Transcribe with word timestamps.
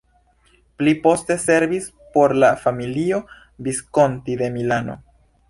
Li 0.87 0.93
poste 1.03 1.37
servis 1.43 1.85
por 2.15 2.33
la 2.45 2.49
familio 2.65 3.21
Visconti 3.69 4.41
de 4.43 4.51
Milano. 4.59 4.99